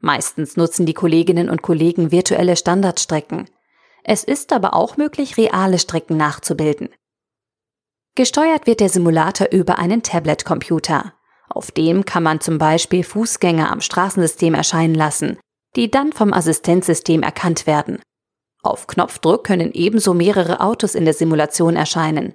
Meistens 0.00 0.56
nutzen 0.56 0.86
die 0.86 0.94
Kolleginnen 0.94 1.50
und 1.50 1.62
Kollegen 1.62 2.12
virtuelle 2.12 2.56
Standardstrecken. 2.56 3.50
Es 4.04 4.24
ist 4.24 4.52
aber 4.52 4.74
auch 4.74 4.96
möglich, 4.96 5.36
reale 5.36 5.78
Strecken 5.78 6.16
nachzubilden. 6.16 6.88
Gesteuert 8.14 8.66
wird 8.66 8.80
der 8.80 8.88
Simulator 8.88 9.48
über 9.50 9.78
einen 9.78 10.02
Tablet-Computer. 10.02 11.14
Auf 11.48 11.70
dem 11.70 12.04
kann 12.04 12.22
man 12.22 12.40
zum 12.40 12.58
Beispiel 12.58 13.04
Fußgänger 13.04 13.70
am 13.70 13.80
Straßensystem 13.80 14.54
erscheinen 14.54 14.94
lassen, 14.94 15.38
die 15.76 15.90
dann 15.90 16.12
vom 16.12 16.32
Assistenzsystem 16.32 17.22
erkannt 17.22 17.66
werden. 17.66 18.00
Auf 18.62 18.86
Knopfdruck 18.86 19.44
können 19.44 19.72
ebenso 19.72 20.14
mehrere 20.14 20.60
Autos 20.60 20.94
in 20.94 21.04
der 21.04 21.14
Simulation 21.14 21.76
erscheinen 21.76 22.34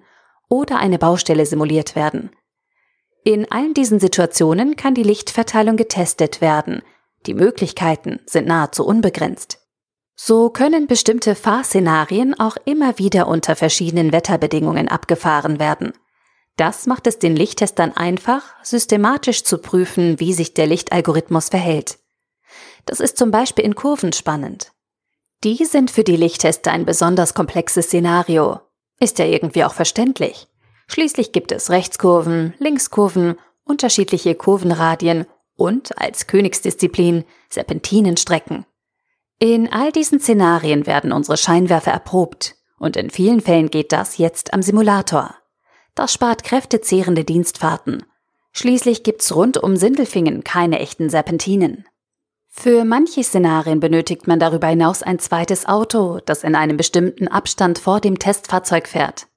oder 0.50 0.78
eine 0.78 0.98
Baustelle 0.98 1.46
simuliert 1.46 1.96
werden. 1.96 2.32
In 3.26 3.50
allen 3.52 3.74
diesen 3.74 4.00
Situationen 4.00 4.76
kann 4.76 4.96
die 4.96 5.04
Lichtverteilung 5.04 5.78
getestet 5.78 6.42
werden. 6.42 6.82
Die 7.26 7.34
Möglichkeiten 7.34 8.20
sind 8.26 8.48
nahezu 8.48 8.86
unbegrenzt. 8.86 9.60
So 10.16 10.50
können 10.50 10.88
bestimmte 10.88 11.36
Fahrszenarien 11.36 12.40
auch 12.40 12.58
immer 12.66 13.00
wieder 13.00 13.28
unter 13.28 13.56
verschiedenen 13.56 14.12
Wetterbedingungen 14.12 14.88
abgefahren 14.88 15.60
werden. 15.60 15.94
Das 16.56 16.86
macht 16.86 17.08
es 17.08 17.18
den 17.18 17.36
Lichttestern 17.36 17.94
einfach, 17.94 18.44
systematisch 18.62 19.44
zu 19.44 19.58
prüfen, 19.58 20.20
wie 20.20 20.34
sich 20.34 20.54
der 20.54 20.68
Lichtalgorithmus 20.68 21.50
verhält. 21.50 21.98
Das 22.86 23.00
ist 23.00 23.18
zum 23.18 23.32
Beispiel 23.32 23.66
in 23.66 23.76
Kurven 23.76 24.14
spannend. 24.14 24.72
Die 25.44 25.66
sind 25.66 25.90
für 25.90 26.04
die 26.04 26.16
Lichttester 26.16 26.72
ein 26.72 26.86
besonders 26.86 27.34
komplexes 27.34 27.88
Szenario. 27.88 28.60
Ist 29.00 29.18
ja 29.18 29.26
irgendwie 29.26 29.64
auch 29.64 29.74
verständlich. 29.74 30.48
Schließlich 30.88 31.32
gibt 31.32 31.52
es 31.52 31.72
Rechtskurven, 31.72 32.54
Linkskurven, 32.60 33.36
unterschiedliche 33.64 34.36
Kurvenradien 34.36 35.26
und 35.56 35.98
als 36.00 36.28
Königsdisziplin 36.28 37.26
Serpentinenstrecken. 37.50 38.66
In 39.40 39.72
all 39.72 39.92
diesen 39.92 40.20
Szenarien 40.20 40.86
werden 40.86 41.12
unsere 41.12 41.38
Scheinwerfer 41.38 41.92
erprobt 41.92 42.56
und 42.80 42.98
in 42.98 43.10
vielen 43.10 43.42
Fällen 43.42 43.70
geht 43.70 43.92
das 43.92 44.18
jetzt 44.18 44.54
am 44.54 44.62
Simulator. 44.62 45.36
Das 45.96 46.14
spart 46.14 46.44
kräftezehrende 46.44 47.24
Dienstfahrten. 47.24 48.04
Schließlich 48.52 49.04
gibt's 49.04 49.36
rund 49.36 49.58
um 49.58 49.76
Sindelfingen 49.76 50.44
keine 50.44 50.80
echten 50.80 51.10
Serpentinen. 51.10 51.86
Für 52.50 52.86
manche 52.86 53.24
Szenarien 53.24 53.80
benötigt 53.80 54.28
man 54.28 54.40
darüber 54.40 54.68
hinaus 54.68 55.02
ein 55.02 55.18
zweites 55.18 55.66
Auto, 55.66 56.20
das 56.26 56.44
in 56.44 56.56
einem 56.56 56.78
bestimmten 56.78 57.28
Abstand 57.28 57.80
vor 57.80 58.00
dem 58.00 58.20
Testfahrzeug 58.20 58.88
fährt. 58.88 59.28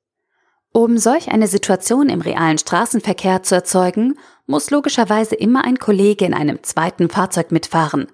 Um 0.73 0.99
solch 0.99 1.31
eine 1.31 1.49
Situation 1.49 2.11
im 2.11 2.21
realen 2.21 2.59
Straßenverkehr 2.59 3.43
zu 3.43 3.55
erzeugen, 3.55 4.19
muss 4.47 4.71
logischerweise 4.71 5.35
immer 5.35 5.65
ein 5.65 5.79
Kollege 5.79 6.25
in 6.25 6.35
einem 6.35 6.63
zweiten 6.63 7.09
Fahrzeug 7.09 7.53
mitfahren. 7.53 8.07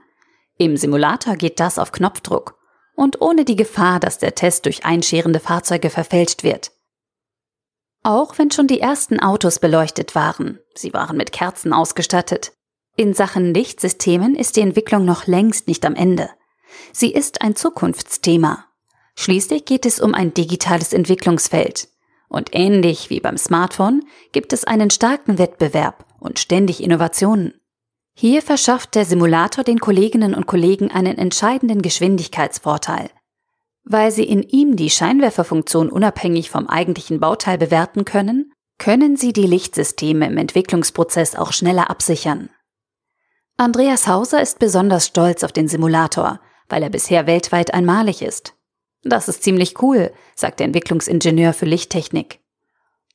Im 0.58 0.76
Simulator 0.76 1.36
geht 1.36 1.60
das 1.60 1.78
auf 1.78 1.92
Knopfdruck 1.92 2.58
und 2.94 3.20
ohne 3.20 3.44
die 3.44 3.56
Gefahr, 3.56 4.00
dass 4.00 4.18
der 4.18 4.34
Test 4.34 4.66
durch 4.66 4.84
einscherende 4.84 5.40
Fahrzeuge 5.40 5.90
verfälscht 5.90 6.42
wird. 6.42 6.72
Auch 8.02 8.38
wenn 8.38 8.50
schon 8.50 8.66
die 8.66 8.80
ersten 8.80 9.20
Autos 9.20 9.58
beleuchtet 9.58 10.14
waren, 10.14 10.58
sie 10.74 10.92
waren 10.92 11.16
mit 11.16 11.32
Kerzen 11.32 11.72
ausgestattet, 11.72 12.52
in 12.96 13.14
Sachen 13.14 13.54
Lichtsystemen 13.54 14.34
ist 14.34 14.56
die 14.56 14.60
Entwicklung 14.60 15.06
noch 15.06 15.26
längst 15.26 15.66
nicht 15.66 15.86
am 15.86 15.94
Ende. 15.94 16.28
Sie 16.92 17.10
ist 17.10 17.40
ein 17.40 17.56
Zukunftsthema. 17.56 18.66
Schließlich 19.14 19.64
geht 19.64 19.86
es 19.86 19.98
um 19.98 20.14
ein 20.14 20.34
digitales 20.34 20.92
Entwicklungsfeld. 20.92 21.88
Und 22.28 22.50
ähnlich 22.52 23.08
wie 23.08 23.20
beim 23.20 23.38
Smartphone 23.38 24.04
gibt 24.32 24.52
es 24.52 24.64
einen 24.64 24.90
starken 24.90 25.38
Wettbewerb 25.38 26.04
und 26.22 26.38
ständig 26.38 26.82
Innovationen. 26.82 27.54
Hier 28.14 28.42
verschafft 28.42 28.94
der 28.94 29.04
Simulator 29.04 29.64
den 29.64 29.80
Kolleginnen 29.80 30.34
und 30.34 30.46
Kollegen 30.46 30.90
einen 30.90 31.18
entscheidenden 31.18 31.82
Geschwindigkeitsvorteil. 31.82 33.10
Weil 33.84 34.12
sie 34.12 34.24
in 34.24 34.42
ihm 34.42 34.76
die 34.76 34.90
Scheinwerferfunktion 34.90 35.90
unabhängig 35.90 36.50
vom 36.50 36.68
eigentlichen 36.68 37.20
Bauteil 37.20 37.58
bewerten 37.58 38.04
können, 38.04 38.52
können 38.78 39.16
sie 39.16 39.32
die 39.32 39.46
Lichtsysteme 39.46 40.26
im 40.26 40.36
Entwicklungsprozess 40.36 41.34
auch 41.36 41.52
schneller 41.52 41.90
absichern. 41.90 42.50
Andreas 43.56 44.06
Hauser 44.06 44.40
ist 44.40 44.58
besonders 44.58 45.06
stolz 45.06 45.44
auf 45.44 45.52
den 45.52 45.68
Simulator, 45.68 46.40
weil 46.68 46.82
er 46.82 46.90
bisher 46.90 47.26
weltweit 47.26 47.74
einmalig 47.74 48.22
ist. 48.22 48.54
Das 49.02 49.28
ist 49.28 49.42
ziemlich 49.42 49.82
cool, 49.82 50.12
sagt 50.36 50.60
der 50.60 50.66
Entwicklungsingenieur 50.66 51.52
für 51.52 51.66
Lichttechnik. 51.66 52.41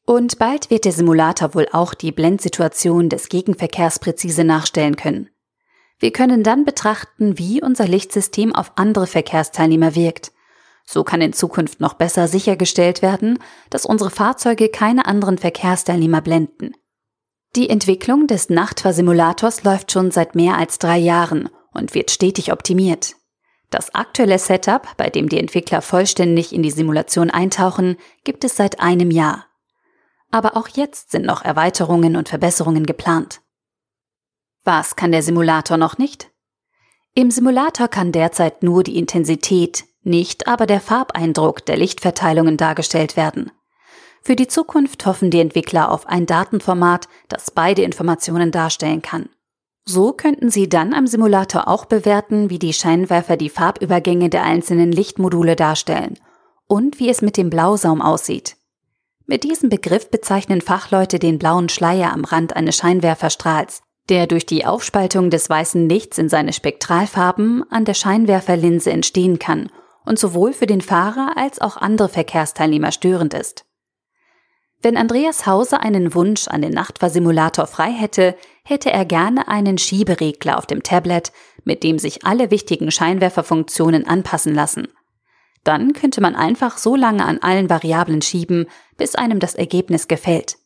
Und 0.07 0.39
bald 0.39 0.69
wird 0.69 0.85
der 0.85 0.93
Simulator 0.93 1.53
wohl 1.53 1.67
auch 1.73 1.93
die 1.93 2.13
Blendsituation 2.13 3.09
des 3.09 3.27
Gegenverkehrs 3.27 3.99
präzise 3.99 4.45
nachstellen 4.45 4.95
können. 4.95 5.29
Wir 5.99 6.13
können 6.13 6.43
dann 6.43 6.63
betrachten, 6.63 7.37
wie 7.37 7.61
unser 7.61 7.89
Lichtsystem 7.89 8.55
auf 8.55 8.71
andere 8.77 9.05
Verkehrsteilnehmer 9.05 9.95
wirkt. 9.95 10.31
So 10.85 11.03
kann 11.03 11.19
in 11.19 11.33
Zukunft 11.33 11.81
noch 11.81 11.95
besser 11.95 12.29
sichergestellt 12.29 13.01
werden, 13.01 13.37
dass 13.69 13.85
unsere 13.85 14.09
Fahrzeuge 14.09 14.69
keine 14.69 15.07
anderen 15.07 15.37
Verkehrsteilnehmer 15.37 16.21
blenden. 16.21 16.71
Die 17.57 17.69
Entwicklung 17.69 18.27
des 18.27 18.49
Nachtfahrsimulators 18.49 19.65
läuft 19.65 19.91
schon 19.91 20.11
seit 20.11 20.35
mehr 20.35 20.57
als 20.57 20.79
drei 20.79 20.99
Jahren 20.99 21.49
und 21.73 21.93
wird 21.93 22.11
stetig 22.11 22.53
optimiert. 22.53 23.17
Das 23.71 23.93
aktuelle 23.93 24.39
Setup, 24.39 24.87
bei 24.95 25.09
dem 25.09 25.27
die 25.27 25.37
Entwickler 25.37 25.81
vollständig 25.81 26.53
in 26.53 26.63
die 26.63 26.71
Simulation 26.71 27.29
eintauchen, 27.29 27.97
gibt 28.23 28.45
es 28.45 28.55
seit 28.55 28.79
einem 28.79 29.11
Jahr. 29.11 29.46
Aber 30.31 30.57
auch 30.57 30.67
jetzt 30.67 31.11
sind 31.11 31.25
noch 31.25 31.43
Erweiterungen 31.43 32.15
und 32.15 32.29
Verbesserungen 32.29 32.85
geplant. 32.85 33.41
Was 34.63 34.95
kann 34.95 35.11
der 35.11 35.23
Simulator 35.23 35.77
noch 35.77 35.97
nicht? 35.97 36.29
Im 37.13 37.31
Simulator 37.31 37.87
kann 37.87 38.11
derzeit 38.11 38.63
nur 38.63 38.83
die 38.83 38.97
Intensität, 38.97 39.85
nicht 40.03 40.47
aber 40.47 40.65
der 40.65 40.81
Farbeindruck 40.81 41.65
der 41.65 41.77
Lichtverteilungen 41.77 42.57
dargestellt 42.57 43.15
werden. 43.15 43.51
Für 44.21 44.35
die 44.35 44.47
Zukunft 44.47 45.05
hoffen 45.05 45.31
die 45.31 45.39
Entwickler 45.39 45.89
auf 45.89 46.05
ein 46.05 46.25
Datenformat, 46.25 47.07
das 47.29 47.49
beide 47.49 47.83
Informationen 47.83 48.51
darstellen 48.51 49.01
kann. 49.01 49.29
So 49.85 50.11
könnten 50.11 50.49
sie 50.49 50.67
dann 50.67 50.93
am 50.93 51.07
Simulator 51.07 51.69
auch 51.69 51.85
bewerten, 51.85 52.49
wie 52.49 52.59
die 52.59 52.73
Scheinwerfer 52.73 53.37
die 53.37 53.49
Farbübergänge 53.49 54.29
der 54.29 54.43
einzelnen 54.43 54.91
Lichtmodule 54.91 55.55
darstellen 55.55 56.19
und 56.67 56.99
wie 56.99 57.09
es 57.09 57.21
mit 57.21 57.37
dem 57.37 57.49
Blausaum 57.49 58.01
aussieht. 58.01 58.56
Mit 59.29 59.43
diesem 59.43 59.67
Begriff 59.67 60.09
bezeichnen 60.09 60.61
Fachleute 60.61 61.19
den 61.19 61.37
blauen 61.37 61.67
Schleier 61.67 62.13
am 62.13 62.23
Rand 62.23 62.55
eines 62.55 62.77
Scheinwerferstrahls, 62.77 63.81
der 64.07 64.25
durch 64.25 64.45
die 64.45 64.65
Aufspaltung 64.65 65.29
des 65.29 65.49
weißen 65.49 65.89
Lichts 65.89 66.17
in 66.17 66.29
seine 66.29 66.53
Spektralfarben 66.53 67.69
an 67.69 67.83
der 67.83 67.93
Scheinwerferlinse 67.93 68.89
entstehen 68.89 69.37
kann 69.37 69.69
und 70.05 70.17
sowohl 70.17 70.53
für 70.53 70.65
den 70.65 70.79
Fahrer 70.79 71.33
als 71.35 71.59
auch 71.59 71.75
andere 71.75 72.07
Verkehrsteilnehmer 72.07 72.93
störend 72.93 73.33
ist. 73.33 73.65
Wenn 74.81 74.95
Andreas 74.95 75.45
Hauser 75.45 75.81
einen 75.81 76.13
Wunsch 76.13 76.47
an 76.47 76.61
den 76.61 76.71
Nachtfahrsimulator 76.71 77.67
frei 77.67 77.91
hätte, 77.91 78.33
hätte 78.63 78.93
er 78.93 79.03
gerne 79.03 79.49
einen 79.49 79.77
Schieberegler 79.77 80.57
auf 80.57 80.67
dem 80.67 80.83
Tablet, 80.83 81.33
mit 81.65 81.83
dem 81.83 81.99
sich 81.99 82.25
alle 82.25 82.49
wichtigen 82.49 82.91
Scheinwerferfunktionen 82.91 84.07
anpassen 84.07 84.55
lassen. 84.55 84.87
Dann 85.67 85.91
könnte 85.91 86.21
man 86.21 86.37
einfach 86.37 86.77
so 86.77 86.95
lange 86.95 87.25
an 87.25 87.39
allen 87.39 87.69
Variablen 87.69 88.21
schieben, 88.21 88.67
bis 88.97 89.15
einem 89.15 89.39
das 89.39 89.55
Ergebnis 89.55 90.07
gefällt. 90.07 90.57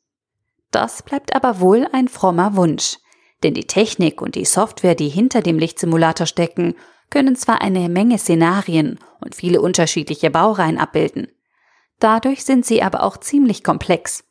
Das 0.71 1.03
bleibt 1.03 1.35
aber 1.35 1.59
wohl 1.59 1.87
ein 1.91 2.07
frommer 2.07 2.55
Wunsch, 2.55 2.97
denn 3.43 3.53
die 3.53 3.67
Technik 3.67 4.21
und 4.21 4.35
die 4.35 4.45
Software, 4.45 4.95
die 4.95 5.09
hinter 5.09 5.41
dem 5.41 5.59
Lichtsimulator 5.59 6.25
stecken, 6.25 6.75
können 7.09 7.35
zwar 7.35 7.61
eine 7.61 7.89
Menge 7.89 8.17
Szenarien 8.17 8.99
und 9.19 9.35
viele 9.35 9.61
unterschiedliche 9.61 10.31
Baureihen 10.31 10.77
abbilden, 10.77 11.27
Dadurch 12.01 12.43
sind 12.43 12.65
sie 12.65 12.81
aber 12.81 13.03
auch 13.03 13.17
ziemlich 13.17 13.63
komplex. 13.63 14.23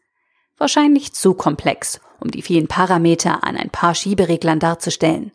Wahrscheinlich 0.59 1.15
zu 1.15 1.35
komplex, 1.35 2.01
um 2.19 2.29
die 2.29 2.43
vielen 2.43 2.67
Parameter 2.67 3.45
an 3.45 3.57
ein 3.57 3.71
paar 3.71 3.95
Schiebereglern 3.95 4.59
darzustellen. 4.59 5.33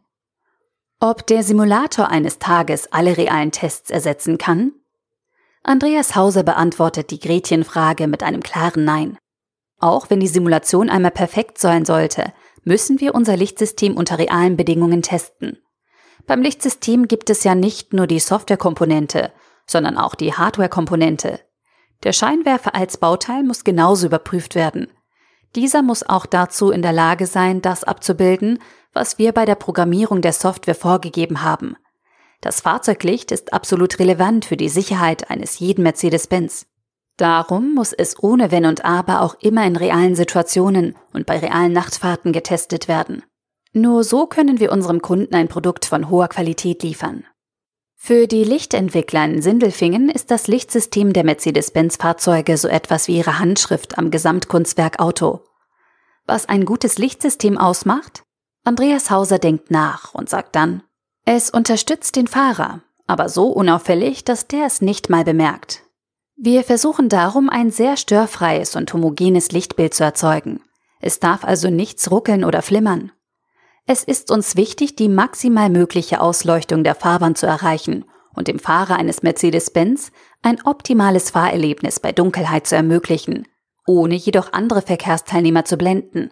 Ob 0.99 1.25
der 1.27 1.43
Simulator 1.43 2.09
eines 2.09 2.37
Tages 2.37 2.91
alle 2.91 3.15
realen 3.15 3.51
Tests 3.51 3.89
ersetzen 3.89 4.37
kann? 4.37 4.73
Andreas 5.67 6.15
Hauser 6.15 6.43
beantwortet 6.43 7.09
die 7.09 7.19
Gretchenfrage 7.19 8.05
mit 8.05 8.21
einem 8.21 8.43
klaren 8.43 8.85
Nein. 8.85 9.17
Auch 9.79 10.11
wenn 10.11 10.19
die 10.19 10.27
Simulation 10.27 10.91
einmal 10.91 11.09
perfekt 11.09 11.57
sein 11.57 11.85
sollte, 11.85 12.33
müssen 12.63 12.99
wir 12.99 13.15
unser 13.15 13.35
Lichtsystem 13.35 13.97
unter 13.97 14.19
realen 14.19 14.57
Bedingungen 14.57 15.01
testen. 15.01 15.57
Beim 16.27 16.43
Lichtsystem 16.43 17.07
gibt 17.07 17.31
es 17.31 17.43
ja 17.43 17.55
nicht 17.55 17.93
nur 17.93 18.05
die 18.05 18.19
Softwarekomponente, 18.19 19.31
sondern 19.65 19.97
auch 19.97 20.13
die 20.13 20.33
Hardwarekomponente. 20.33 21.39
Der 22.03 22.13
Scheinwerfer 22.13 22.75
als 22.75 22.97
Bauteil 22.97 23.41
muss 23.41 23.63
genauso 23.63 24.05
überprüft 24.05 24.53
werden. 24.53 24.87
Dieser 25.55 25.81
muss 25.81 26.07
auch 26.07 26.27
dazu 26.27 26.69
in 26.69 26.83
der 26.83 26.93
Lage 26.93 27.25
sein, 27.25 27.63
das 27.63 27.83
abzubilden, 27.83 28.59
was 28.93 29.17
wir 29.17 29.31
bei 29.31 29.45
der 29.45 29.55
Programmierung 29.55 30.21
der 30.21 30.33
Software 30.33 30.75
vorgegeben 30.75 31.41
haben. 31.41 31.75
Das 32.45 32.61
Fahrzeuglicht 32.61 33.31
ist 33.31 33.53
absolut 33.53 33.97
relevant 33.97 34.45
für 34.45 34.55
die 34.55 34.69
Sicherheit 34.69 35.31
eines 35.31 35.57
jeden 35.57 35.81
Mercedes-Benz. 35.81 36.67
Darum 37.17 37.73
muss 37.73 37.91
es 37.91 38.21
ohne 38.21 38.51
Wenn 38.51 38.67
und 38.67 38.85
Aber 38.85 39.23
auch 39.23 39.33
immer 39.39 39.65
in 39.65 39.75
realen 39.75 40.15
Situationen 40.15 40.95
und 41.11 41.25
bei 41.25 41.39
realen 41.39 41.73
Nachtfahrten 41.73 42.33
getestet 42.33 42.87
werden. 42.87 43.23
Nur 43.73 44.03
so 44.03 44.27
können 44.27 44.59
wir 44.59 44.71
unserem 44.71 45.01
Kunden 45.01 45.33
ein 45.33 45.47
Produkt 45.47 45.85
von 45.85 46.07
hoher 46.11 46.27
Qualität 46.27 46.83
liefern. 46.83 47.25
Für 47.95 48.27
die 48.27 48.43
Lichtentwickler 48.43 49.25
in 49.25 49.41
Sindelfingen 49.41 50.09
ist 50.09 50.29
das 50.29 50.45
Lichtsystem 50.45 51.13
der 51.13 51.23
Mercedes-Benz-Fahrzeuge 51.23 52.57
so 52.57 52.67
etwas 52.67 53.07
wie 53.07 53.17
ihre 53.17 53.39
Handschrift 53.39 53.97
am 53.97 54.11
Gesamtkunstwerk 54.11 54.99
Auto. 54.99 55.41
Was 56.27 56.47
ein 56.47 56.65
gutes 56.65 56.99
Lichtsystem 56.99 57.57
ausmacht? 57.57 58.21
Andreas 58.63 59.09
Hauser 59.09 59.39
denkt 59.39 59.71
nach 59.71 60.13
und 60.13 60.29
sagt 60.29 60.55
dann, 60.55 60.83
es 61.25 61.49
unterstützt 61.49 62.15
den 62.15 62.27
Fahrer, 62.27 62.81
aber 63.07 63.29
so 63.29 63.47
unauffällig, 63.47 64.23
dass 64.23 64.47
der 64.47 64.65
es 64.65 64.81
nicht 64.81 65.09
mal 65.09 65.23
bemerkt. 65.23 65.81
Wir 66.37 66.63
versuchen 66.63 67.09
darum, 67.09 67.49
ein 67.49 67.71
sehr 67.71 67.97
störfreies 67.97 68.75
und 68.75 68.93
homogenes 68.93 69.51
Lichtbild 69.51 69.93
zu 69.93 70.03
erzeugen. 70.03 70.61
Es 70.99 71.19
darf 71.19 71.43
also 71.43 71.69
nichts 71.69 72.11
ruckeln 72.11 72.43
oder 72.43 72.61
flimmern. 72.61 73.11
Es 73.87 74.03
ist 74.03 74.31
uns 74.31 74.55
wichtig, 74.55 74.95
die 74.95 75.09
maximal 75.09 75.69
mögliche 75.69 76.19
Ausleuchtung 76.21 76.83
der 76.83 76.95
Fahrbahn 76.95 77.35
zu 77.35 77.45
erreichen 77.45 78.05
und 78.35 78.47
dem 78.47 78.59
Fahrer 78.59 78.97
eines 78.97 79.23
Mercedes-Benz 79.23 80.11
ein 80.41 80.61
optimales 80.65 81.31
Fahrerlebnis 81.31 81.99
bei 81.99 82.11
Dunkelheit 82.11 82.67
zu 82.67 82.75
ermöglichen, 82.75 83.47
ohne 83.87 84.15
jedoch 84.15 84.53
andere 84.53 84.81
Verkehrsteilnehmer 84.81 85.65
zu 85.65 85.77
blenden. 85.77 86.31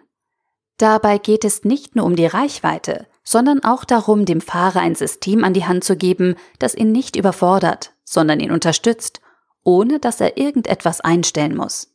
Dabei 0.76 1.18
geht 1.18 1.44
es 1.44 1.64
nicht 1.64 1.96
nur 1.96 2.04
um 2.04 2.16
die 2.16 2.26
Reichweite, 2.26 3.06
sondern 3.24 3.64
auch 3.64 3.84
darum, 3.84 4.26
dem 4.26 4.40
Fahrer 4.40 4.80
ein 4.80 4.94
System 4.94 5.42
an 5.42 5.54
die 5.54 5.64
Hand 5.64 5.82
zu 5.82 5.96
geben, 5.96 6.36
das 6.58 6.74
ihn 6.74 6.92
nicht 6.92 7.16
überfordert, 7.16 7.94
sondern 8.04 8.38
ihn 8.38 8.52
unterstützt, 8.52 9.20
ohne 9.64 9.98
dass 9.98 10.20
er 10.20 10.36
irgendetwas 10.36 11.00
einstellen 11.00 11.56
muss. 11.56 11.90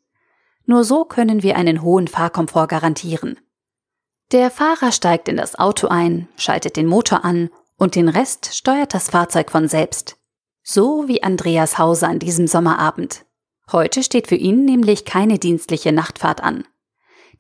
Nur 0.66 0.84
so 0.84 1.06
können 1.06 1.44
wir 1.44 1.56
einen 1.56 1.82
hohen 1.82 2.08
Fahrkomfort 2.08 2.68
garantieren. 2.68 3.40
Der 4.32 4.52
Fahrer 4.52 4.92
steigt 4.92 5.28
in 5.28 5.38
das 5.38 5.58
Auto 5.58 5.88
ein, 5.88 6.28
schaltet 6.36 6.76
den 6.76 6.86
Motor 6.86 7.24
an 7.26 7.50
und 7.78 7.96
den 7.96 8.10
Rest 8.10 8.54
steuert 8.54 8.94
das 8.94 9.10
Fahrzeug 9.10 9.50
von 9.50 9.68
selbst. 9.68 10.18
So 10.62 11.08
wie 11.08 11.24
Andreas 11.24 11.78
Hause 11.78 12.08
an 12.08 12.20
diesem 12.20 12.46
Sommerabend. 12.46 13.26
Heute 13.72 14.04
steht 14.04 14.28
für 14.28 14.36
ihn 14.36 14.66
nämlich 14.66 15.06
keine 15.06 15.40
dienstliche 15.40 15.92
Nachtfahrt 15.92 16.44
an. 16.44 16.66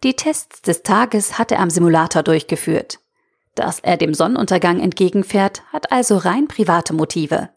Die 0.03 0.15
Tests 0.15 0.61
des 0.61 0.83
Tages 0.83 1.37
hat 1.37 1.51
er 1.51 1.59
am 1.59 1.69
Simulator 1.69 2.23
durchgeführt. 2.23 2.99
Dass 3.55 3.79
er 3.79 3.97
dem 3.97 4.13
Sonnenuntergang 4.13 4.79
entgegenfährt, 4.79 5.63
hat 5.71 5.91
also 5.91 6.17
rein 6.17 6.47
private 6.47 6.93
Motive. 6.93 7.49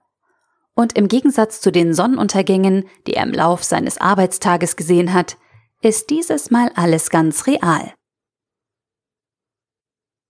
Und 0.74 0.96
im 0.96 1.09
Gegensatz 1.09 1.61
zu 1.61 1.70
den 1.70 1.94
Sonnenuntergängen, 1.94 2.88
die 3.07 3.14
er 3.14 3.24
im 3.24 3.33
Lauf 3.33 3.62
seines 3.62 3.98
Arbeitstages 3.98 4.76
gesehen 4.76 5.12
hat, 5.12 5.37
ist 5.83 6.11
dieses 6.11 6.50
Mal 6.50 6.70
alles 6.74 7.11
ganz 7.11 7.46
real. 7.46 7.92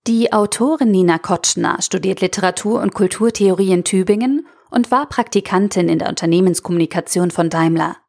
Die 0.09 0.33
Autorin 0.33 0.91
Nina 0.91 1.19
Kotschner 1.19 1.81
studiert 1.81 2.21
Literatur 2.21 2.81
und 2.81 2.93
Kulturtheorie 2.93 3.71
in 3.71 3.85
Tübingen 3.85 4.49
und 4.69 4.91
war 4.91 5.09
Praktikantin 5.09 5.89
in 5.89 6.01
der 6.01 6.09
Unternehmenskommunikation 6.09 7.31
von 7.31 7.51
Daimler. 7.51 8.02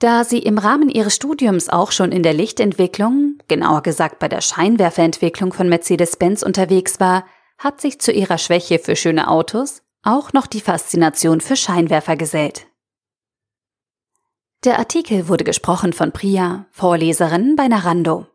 Da 0.00 0.24
sie 0.24 0.38
im 0.38 0.56
Rahmen 0.56 0.88
ihres 0.88 1.14
Studiums 1.14 1.68
auch 1.68 1.92
schon 1.92 2.10
in 2.10 2.22
der 2.22 2.32
Lichtentwicklung, 2.32 3.38
genauer 3.48 3.82
gesagt 3.82 4.18
bei 4.18 4.28
der 4.28 4.40
Scheinwerferentwicklung 4.40 5.52
von 5.52 5.68
Mercedes-Benz 5.68 6.42
unterwegs 6.42 7.00
war, 7.00 7.26
hat 7.58 7.82
sich 7.82 8.00
zu 8.00 8.10
ihrer 8.10 8.38
Schwäche 8.38 8.78
für 8.78 8.96
schöne 8.96 9.28
Autos 9.28 9.82
auch 10.02 10.32
noch 10.32 10.46
die 10.46 10.62
Faszination 10.62 11.42
für 11.42 11.54
Scheinwerfer 11.54 12.16
gesellt. 12.16 12.66
Der 14.64 14.78
Artikel 14.78 15.28
wurde 15.28 15.44
gesprochen 15.44 15.92
von 15.92 16.12
Priya, 16.12 16.64
Vorleserin 16.70 17.54
bei 17.54 17.68
Narando. 17.68 18.26